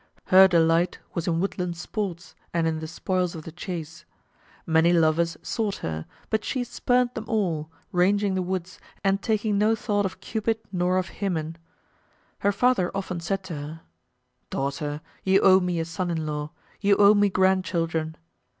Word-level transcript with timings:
Her 0.25 0.47
delight 0.47 0.97
was 1.13 1.27
in 1.27 1.39
woodland 1.39 1.77
sports 1.77 2.33
and 2.55 2.65
in 2.65 2.79
the 2.79 2.87
spoils 2.87 3.35
of 3.35 3.43
the 3.43 3.51
chase. 3.51 4.03
Many 4.65 4.93
lovers 4.93 5.37
sought 5.43 5.75
her, 5.85 6.07
but 6.31 6.43
she 6.43 6.63
spurned 6.63 7.11
them 7.13 7.25
all, 7.27 7.69
ranging 7.91 8.33
the 8.33 8.41
woods, 8.41 8.79
and 9.03 9.21
taking 9.21 9.59
no 9.59 9.75
thought 9.75 10.07
of 10.07 10.19
Cupid 10.19 10.57
nor 10.71 10.97
of 10.97 11.19
Hymen. 11.19 11.55
Her 12.39 12.51
father 12.51 12.89
often 12.97 13.19
said 13.19 13.43
to 13.43 13.53
her, 13.55 13.81
"Daughter, 14.49 15.01
you 15.23 15.39
owe 15.41 15.59
me 15.59 15.79
a 15.79 15.85
son 15.85 16.09
in 16.09 16.25
law; 16.25 16.49
you 16.79 16.95
owe 16.97 17.13
me 17.13 17.29
grandchildren." 17.29 18.17